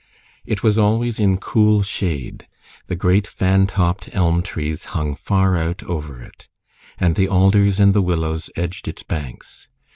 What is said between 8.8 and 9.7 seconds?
its banks.